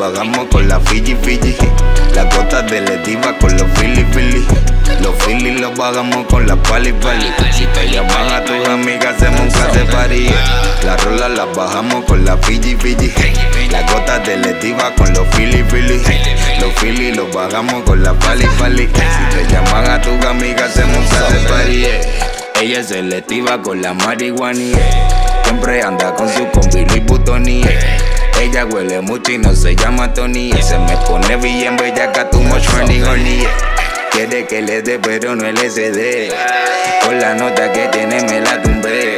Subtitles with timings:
[0.00, 1.56] bajamos con la Fiji Fiji.
[2.14, 4.46] Las gotas de Letiva con los Philly Philly.
[5.02, 7.32] Los Philly los bajamos con la Pali Pali.
[7.52, 10.30] Si te llaman a tus amigas, hacemos un case party.
[10.84, 13.12] Las rolas las bajamos con la Fiji Fiji.
[13.70, 16.00] Las gotas de Letiva con los Philly Philly.
[16.60, 18.88] Los Philly los bajamos con la Pali Pali.
[18.88, 21.86] Si te llaman a tus amigas, hacemos un case party.
[22.60, 24.78] Ella es selectiva con la marihuana.
[25.44, 26.89] Siempre anda con su combi.
[28.60, 30.52] Ella huele mucho y no se llama Tony.
[30.60, 33.46] Se me pone bien bellaca, too much horny, horny.
[34.10, 36.30] Quiere que le dé, pero no LSD.
[37.02, 39.16] Con la nota que tiene me la tumbé.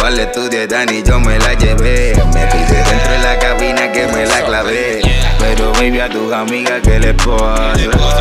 [0.00, 2.12] Para estudio Dani yo me la llevé.
[2.34, 5.00] Me pide dentro de la cabina que me la clavé.
[5.38, 7.72] Pero baby a tus amigas que les pasa.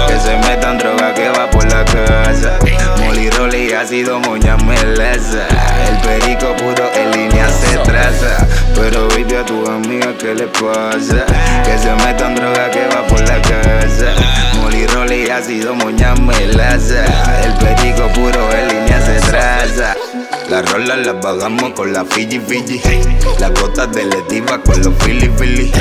[0.07, 2.59] Que se metan droga que va por la casa.
[2.99, 5.47] Molly Rolly ha sido moña meleza.
[5.89, 8.44] El perico puro en línea se traza.
[8.75, 11.25] Pero baby a tus amigas que les pasa.
[11.63, 14.13] Que se metan droga que va por la casa.
[14.61, 17.05] Molly Rolly ha sido moña melaza.
[17.43, 19.95] El perico puro en línea se traza.
[20.49, 22.81] Las rolas las bajamos con la Fiji Fiji.
[23.39, 25.71] Las gotas de Letiva con los Philly Philly.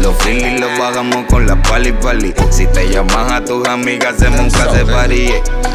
[0.00, 2.34] Los Philly los bajamos con la Pali Pali.
[2.50, 5.32] Si te llaman a tus amigas, hacemos un case party.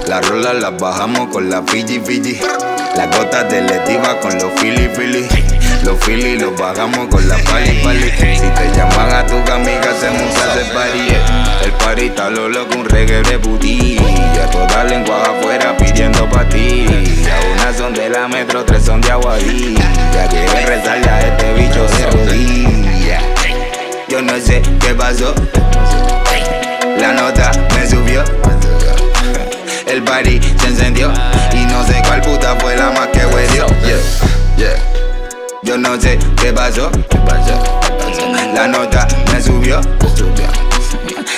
[0.07, 2.39] Las rolas las bajamos con la Fiji Fiji.
[2.95, 5.27] Las gotas de Letiva con los Philly Philly.
[5.83, 8.11] Los Philly los bajamos con la Pali Pali.
[8.11, 11.65] Si te llaman a tus amigas, hacemos un case party.
[11.65, 14.49] El party está lo loco, un reggae de putilla.
[14.51, 17.37] Toda lengua afuera pidiendo patilla.
[17.53, 19.91] Una son de la metro, tres son de aguadilla.
[20.29, 23.19] Quieren rezarle a este bicho de rodilla.
[24.07, 25.35] Yo no sé qué pasó.
[35.77, 36.89] No sé qué pasó.
[38.53, 39.81] La nota me subió.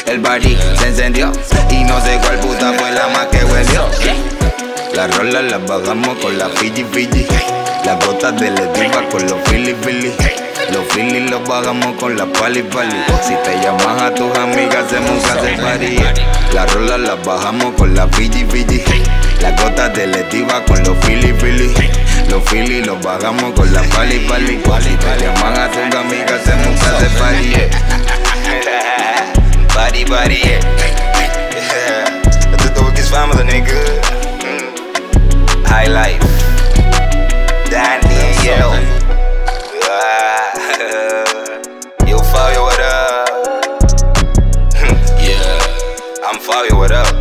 [0.05, 1.31] El party se encendió.
[1.71, 3.87] Y no sé cuál puta fue la más que huelió.
[4.93, 7.25] Las rolas las bajamos con la Fiji Fiji.
[7.83, 10.13] Las gotas de Letiva con los Philly Philly.
[10.71, 12.95] Los Philly los bajamos con la Pali Pali.
[13.23, 15.97] Si te llaman a tus amigas, hacemos un party.
[16.53, 18.83] Las rolas las bajamos con la Fiji Fiji.
[19.41, 21.73] Las gotas de Letiva con los Philly Philly.
[22.29, 24.57] Los Philly los bajamos con la Pali Pali.
[24.57, 27.53] Te llaman a tus amigas, hacemos un case party.
[27.53, 27.69] Yeah.
[32.51, 33.73] Esto es todo que es fama, nigga.
[35.65, 36.25] High life.
[37.69, 38.71] Daniel.
[42.07, 43.27] Yo, Fabio, what up?
[45.19, 45.59] yeah,
[46.25, 47.16] I'm Fabio, what up?